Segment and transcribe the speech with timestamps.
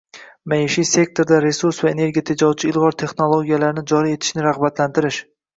[0.53, 5.25] maishiy sektorda resurs va energiya tejovchi ilg‘or texnologiyalarni joriy etishni rag‘batlantirish